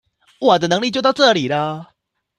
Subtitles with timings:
[0.39, 1.93] 我的能力就到這裡了